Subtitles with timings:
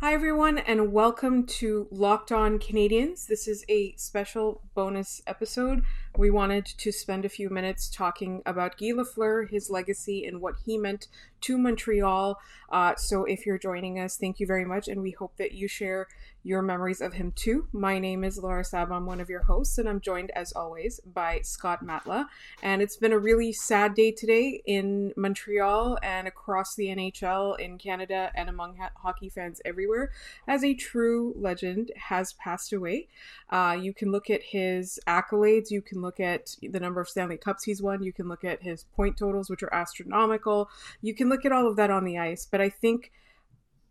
[0.00, 3.26] Hi, everyone, and welcome to Locked On Canadiens.
[3.28, 5.84] This is a special bonus episode.
[6.18, 10.54] We wanted to spend a few minutes talking about Guy Lafleur, his legacy, and what
[10.64, 11.08] he meant
[11.42, 12.38] to Montreal.
[12.70, 15.68] Uh, so, if you're joining us, thank you very much, and we hope that you
[15.68, 16.08] share
[16.46, 17.66] your memories of him too.
[17.72, 18.92] My name is Laura Sab.
[18.92, 22.26] I'm one of your hosts, and I'm joined as always by Scott Matla.
[22.62, 27.78] And it's been a really sad day today in Montreal and across the NHL, in
[27.78, 30.12] Canada, and among ha- hockey fans everywhere,
[30.46, 33.08] as a true legend has passed away.
[33.50, 37.36] Uh, you can look at his accolades, you can look at the number of Stanley
[37.36, 40.70] Cups he's won, you can look at his point totals, which are astronomical,
[41.02, 42.48] you can look at all of that on the ice.
[42.50, 43.10] But I think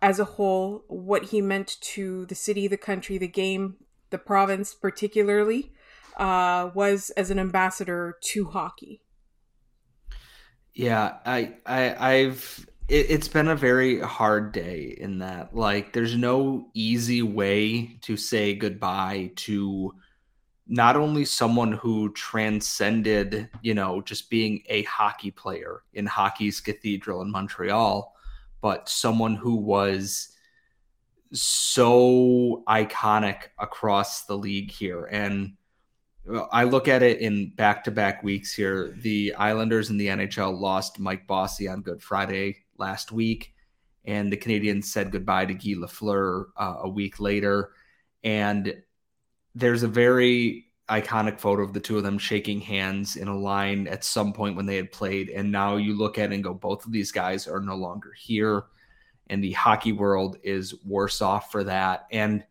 [0.02, 3.76] as a whole, what he meant to the city, the country, the game,
[4.10, 5.72] the province, particularly,
[6.18, 9.02] uh, was as an ambassador to hockey.
[10.74, 11.82] Yeah, I, I,
[12.14, 12.70] I've.
[12.88, 18.16] It, it's been a very hard day in that, like, there's no easy way to
[18.16, 19.94] say goodbye to
[20.68, 27.22] not only someone who transcended, you know, just being a hockey player in hockey's cathedral
[27.22, 28.16] in Montreal,
[28.62, 30.30] but someone who was
[31.32, 35.06] so iconic across the league here.
[35.06, 35.54] And
[36.52, 38.96] I look at it in back to back weeks here.
[39.02, 43.54] The Islanders and the NHL lost Mike Bossy on Good Friday last week,
[44.06, 47.72] and the Canadiens said goodbye to Guy Lafleur uh, a week later.
[48.24, 48.82] And
[49.56, 53.88] there's a very iconic photo of the two of them shaking hands in a line
[53.88, 55.30] at some point when they had played.
[55.30, 58.12] And now you look at it and go, both of these guys are no longer
[58.14, 58.66] here.
[59.28, 62.06] And the hockey world is worse off for that.
[62.12, 62.44] And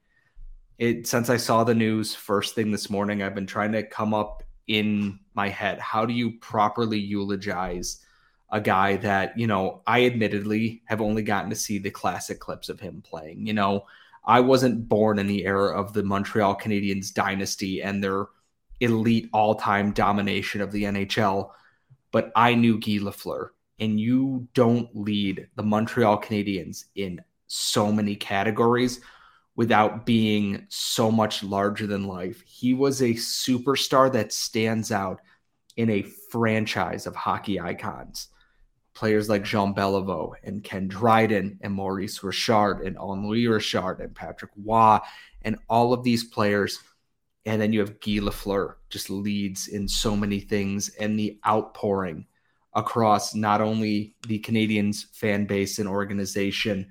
[0.79, 4.13] it since I saw the news first thing this morning, I've been trying to come
[4.13, 5.79] up in my head.
[5.79, 8.01] How do you properly eulogize
[8.51, 12.69] a guy that, you know, I admittedly have only gotten to see the classic clips
[12.69, 13.47] of him playing.
[13.47, 13.87] You know,
[14.25, 18.27] I wasn't born in the era of the Montreal Canadiens dynasty and their
[18.81, 21.51] elite all time domination of the NHL,
[22.11, 23.51] but I knew Guy Lafleur.
[23.81, 29.01] And you don't lead the Montreal Canadiens in so many categories
[29.57, 32.43] without being so much larger than life.
[32.47, 35.21] He was a superstar that stands out
[35.77, 38.29] in a franchise of hockey icons
[38.95, 44.53] players like Jean Beliveau and Ken Dryden and Maurice Richard and Henri Richard and Patrick
[44.57, 44.99] Roy
[45.43, 46.79] and all of these players.
[47.47, 52.27] And then you have Guy Lafleur just leads in so many things and the outpouring
[52.75, 56.87] across not only the Canadiens fan base and organization,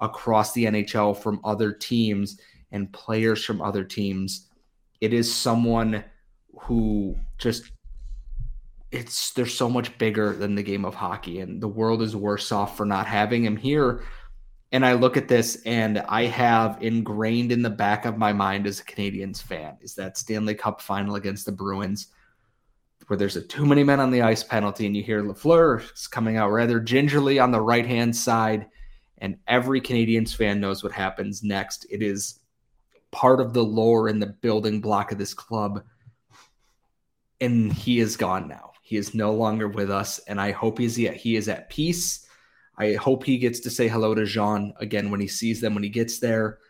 [0.00, 2.40] across the NHL from other teams
[2.72, 4.46] and players from other teams.
[5.00, 6.04] It is someone
[6.60, 7.70] who just
[8.90, 12.50] it's they're so much bigger than the game of hockey and the world is worse
[12.52, 14.04] off for not having him here.
[14.70, 18.66] And i look at this and i have ingrained in the back of my mind
[18.66, 22.08] as a canadiens fan is that stanley cup final against the bruins
[23.06, 26.06] where there's a too many men on the ice penalty and you hear lafleur is
[26.06, 28.66] coming out rather gingerly on the right hand side
[29.18, 31.86] and every canadiens fan knows what happens next.
[31.90, 32.40] It is
[33.10, 35.82] part of the lore and the building block of this club
[37.40, 40.98] and he is gone now he is no longer with us, and I hope he's
[40.98, 42.26] yet he is at peace.
[42.78, 45.82] I hope he gets to say hello to Jean again when he sees them when
[45.82, 46.60] he gets there.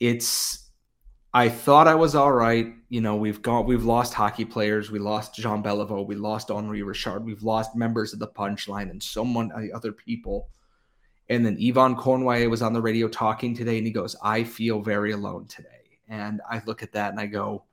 [0.00, 0.70] It's
[1.32, 2.74] I thought I was all right.
[2.90, 6.82] You know, we've got we've lost hockey players, we lost Jean Beliveau, we lost Henri
[6.82, 10.50] Richard, we've lost members of the punchline and so many uh, other people.
[11.30, 14.82] And then Yvan Cournoyer was on the radio talking today, and he goes, I feel
[14.82, 15.68] very alone today.
[16.06, 17.64] And I look at that and I go,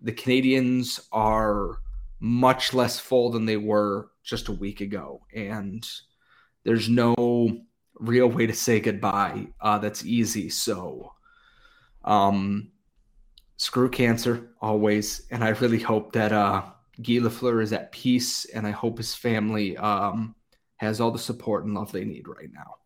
[0.00, 1.81] the Canadiens are
[2.22, 5.26] much less full than they were just a week ago.
[5.34, 5.84] And
[6.62, 7.16] there's no
[7.98, 10.48] real way to say goodbye uh, that's easy.
[10.48, 11.12] So,
[12.04, 12.70] um,
[13.56, 15.26] screw cancer always.
[15.32, 16.62] And I really hope that uh,
[17.02, 20.36] Guy Lafleur is at peace, and I hope his family um,
[20.76, 22.76] has all the support and love they need right now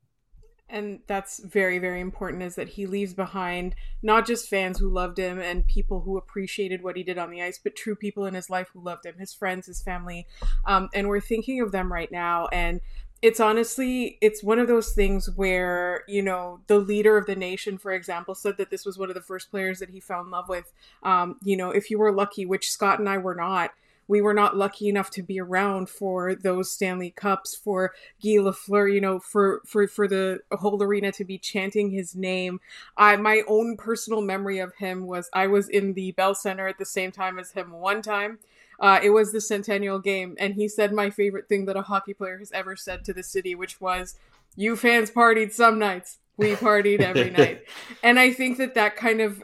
[0.69, 5.19] and that's very very important is that he leaves behind not just fans who loved
[5.19, 8.35] him and people who appreciated what he did on the ice but true people in
[8.35, 10.27] his life who loved him his friends his family.
[10.67, 12.49] Um, and we're thinking of them right now.
[12.49, 12.81] And
[13.23, 17.79] it's honestly it's one of those things where you know the leader of the nation
[17.79, 20.31] for example said that this was one of the first players that he fell in
[20.31, 20.71] love with.
[21.03, 23.71] Um, you know if you were lucky which scott and i were not
[24.09, 27.93] we were not lucky enough to be around for those Stanley Cups, for
[28.23, 32.61] Guy Lafleur, you know, for for for the whole arena to be chanting his name.
[32.97, 36.79] I my own personal memory of him was I was in the Bell Center at
[36.79, 38.39] the same time as him one time.
[38.79, 42.13] Uh, it was the centennial game, and he said my favorite thing that a hockey
[42.13, 44.17] player has ever said to the city, which was,
[44.55, 47.65] "You fans partied some nights." We partied every night.
[48.03, 49.43] And I think that that kind of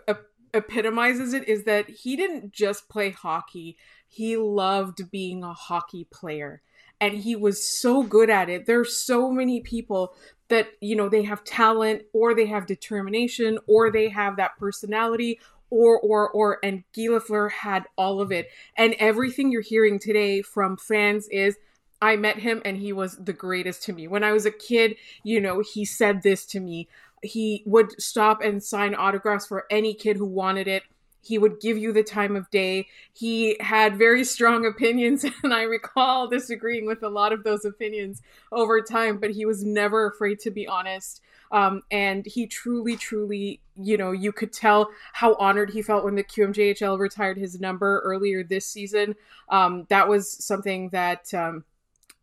[0.54, 3.76] epitomizes it is that he didn't just play hockey,
[4.06, 6.62] he loved being a hockey player.
[7.00, 8.66] And he was so good at it.
[8.66, 10.14] There's so many people
[10.48, 15.40] that, you know, they have talent or they have determination or they have that personality
[15.70, 18.48] or or or and Guy Lafleur had all of it.
[18.76, 21.56] And everything you're hearing today from fans is
[22.02, 24.06] I met him and he was the greatest to me.
[24.06, 26.88] When I was a kid, you know, he said this to me.
[27.22, 30.82] He would stop and sign autographs for any kid who wanted it.
[31.24, 32.88] He would give you the time of day.
[33.12, 38.22] He had very strong opinions, and I recall disagreeing with a lot of those opinions
[38.50, 41.20] over time, but he was never afraid to be honest.
[41.52, 46.14] Um, and he truly, truly, you know, you could tell how honored he felt when
[46.14, 49.14] the QMJHL retired his number earlier this season.
[49.48, 51.32] Um, that was something that.
[51.32, 51.64] Um,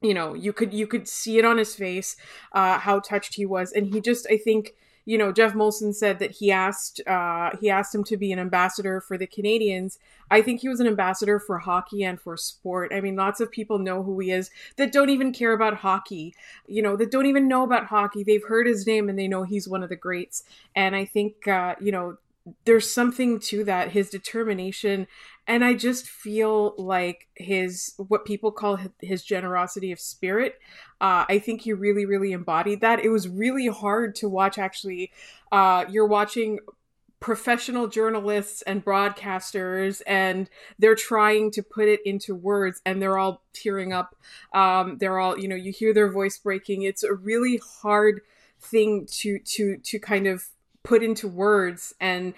[0.01, 2.15] you know you could you could see it on his face
[2.53, 4.73] uh how touched he was and he just i think
[5.09, 8.37] you know geoff molson said that he asked uh he asked him to be an
[8.37, 9.97] ambassador for the Canadiens.
[10.29, 12.91] i think he was an ambassador for hockey and for sport.
[12.93, 16.35] I mean lots of people know who he is that don't even care about hockey.
[16.67, 18.23] You know that don't even know about hockey.
[18.23, 20.43] They've heard his name and they know he's one of the greats.
[20.75, 22.17] And i think uh you know
[22.65, 25.07] there's something to that his determination
[25.47, 30.59] and i just feel like his what people call his generosity of spirit
[31.01, 33.03] uh, i think he really really embodied that.
[33.03, 35.11] It was really hard to watch actually
[35.51, 36.59] uh, you're watching
[37.19, 43.43] professional journalists and broadcasters and they're trying to put it into words and they're all
[43.53, 44.15] tearing up
[44.53, 46.83] um, they're all you know you hear their voice breaking.
[46.83, 48.21] It's a really hard
[48.59, 50.45] thing to to to kind of
[50.89, 52.33] put into words and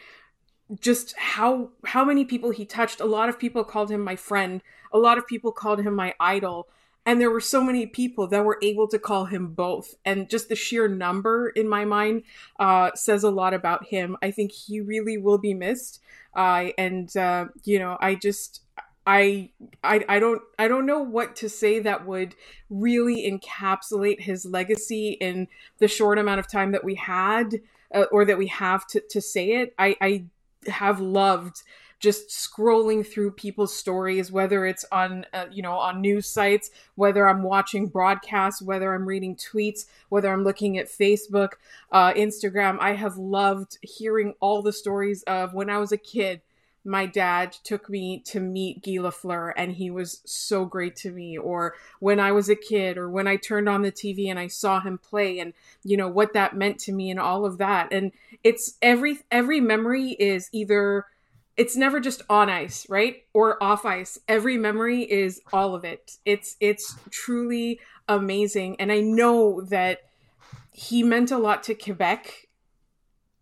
[0.81, 2.99] just how how many people he touched.
[2.99, 4.61] A lot of people called him my friend.
[4.91, 6.67] A lot of people called him my idol.
[7.05, 9.95] And there were so many people that were able to call him both.
[10.05, 12.23] And just the sheer number in my mind
[12.59, 14.17] uh, says a lot about him.
[14.21, 15.99] I think he really will be missed.
[16.35, 18.61] Uh, and uh, you know i just
[19.05, 19.49] I,
[19.83, 22.35] I I don't I don't know what to say that would
[22.69, 25.47] really encapsulate his legacy in
[25.79, 27.61] the short amount of time that we had
[27.93, 29.73] uh, or that we have to, to say it.
[29.77, 30.23] I, I
[30.69, 31.63] have loved
[32.01, 37.29] just scrolling through people's stories whether it's on uh, you know on news sites whether
[37.29, 41.53] i'm watching broadcasts whether i'm reading tweets whether i'm looking at facebook
[41.91, 46.41] uh, instagram i have loved hearing all the stories of when i was a kid
[46.83, 51.37] my dad took me to meet Guy Lafleur and he was so great to me.
[51.37, 54.47] Or when I was a kid or when I turned on the TV and I
[54.47, 57.89] saw him play and you know what that meant to me and all of that.
[57.91, 58.11] And
[58.43, 61.05] it's every every memory is either
[61.57, 63.23] it's never just on ice right?
[63.33, 64.17] Or off ice.
[64.27, 66.17] Every memory is all of it.
[66.25, 68.79] It's it's truly amazing.
[68.79, 69.99] And I know that
[70.71, 72.47] he meant a lot to Quebec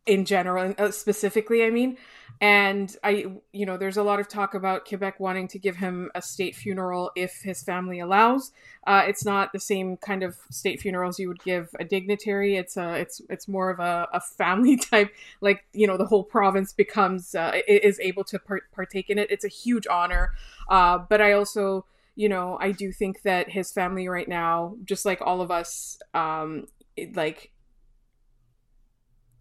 [0.05, 1.95] in general uh, specifically I mean
[2.41, 6.09] and I, you know, there's a lot of talk about Quebec wanting to give him
[6.15, 8.53] a state funeral if his family allows.
[8.87, 12.55] Uh, it's not the same kind of state funerals you would give a dignitary.
[12.55, 15.13] It's a, it's, it's more of a, a family type.
[15.41, 18.39] Like, you know, the whole province becomes uh, is able to
[18.73, 19.29] partake in it.
[19.29, 20.31] It's a huge honor.
[20.69, 25.03] Uh, but I also, you know, I do think that his family right now, just
[25.05, 26.67] like all of us, um,
[27.15, 27.51] like,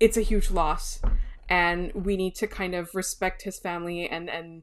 [0.01, 1.01] it's a huge loss
[1.49, 4.63] and we need to kind of respect his family and and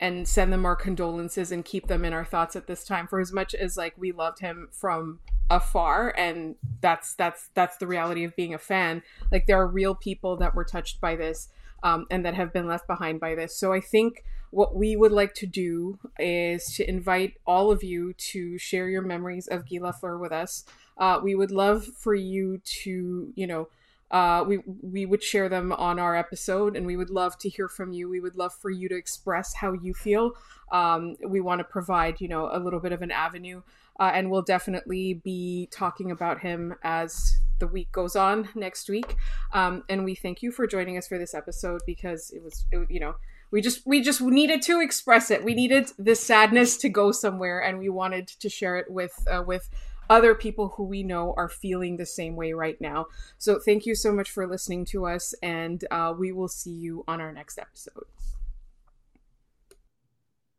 [0.00, 3.20] and send them our condolences and keep them in our thoughts at this time for
[3.20, 5.18] as much as like we loved him from
[5.50, 6.14] afar.
[6.16, 9.02] And that's that's that's the reality of being a fan.
[9.32, 11.48] Like there are real people that were touched by this
[11.82, 13.56] um, and that have been left behind by this.
[13.56, 18.14] So i think what we would like to do is to invite all of you
[18.14, 20.64] to share your memories of Guy Lafleur with us.
[20.96, 23.68] Uh, we would love for you to, you know,
[24.10, 27.68] uh, we we would share them on our episode, and we would love to hear
[27.68, 28.08] from you.
[28.08, 30.32] We would love for you to express how you feel.
[30.72, 33.62] Um, we want to provide, you know, a little bit of an avenue,
[34.00, 39.16] uh, and we'll definitely be talking about him as the week goes on next week.
[39.52, 42.90] Um, and we thank you for joining us for this episode because it was, it,
[42.90, 43.16] you know,
[43.50, 45.44] we just we just needed to express it.
[45.44, 49.42] We needed this sadness to go somewhere, and we wanted to share it with uh,
[49.46, 49.70] with
[50.10, 53.06] other people who we know are feeling the same way right now.
[53.38, 57.04] So thank you so much for listening to us, and uh, we will see you
[57.06, 58.04] on our next episode.